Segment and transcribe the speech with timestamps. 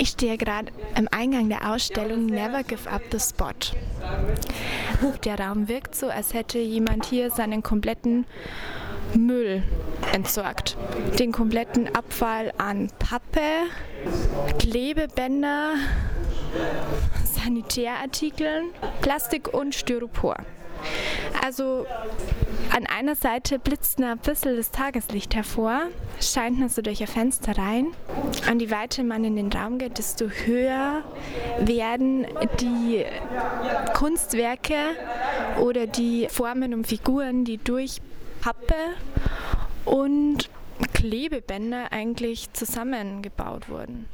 [0.00, 3.52] Ich stehe gerade am Eingang der Ausstellung Never Give Up the Spot.
[5.24, 8.24] Der Raum wirkt so, als hätte jemand hier seinen kompletten
[9.14, 9.64] Müll
[10.12, 10.76] entsorgt.
[11.18, 13.40] Den kompletten Abfall an Pappe,
[14.60, 15.74] Klebebänder,
[17.24, 18.66] Sanitärartikeln,
[19.00, 20.36] Plastik und Styropor.
[21.48, 21.86] Also
[22.76, 25.84] an einer Seite blitzt ein bisschen das Tageslicht hervor,
[26.20, 27.86] scheint nur so durch ein Fenster rein.
[28.46, 31.02] An die weiter man in den Raum geht, desto höher
[31.58, 32.26] werden
[32.60, 33.02] die
[33.94, 34.76] Kunstwerke
[35.58, 38.02] oder die Formen und Figuren, die durch
[38.42, 38.74] Pappe
[39.86, 40.50] und
[40.92, 44.04] Klebebänder eigentlich zusammengebaut wurden.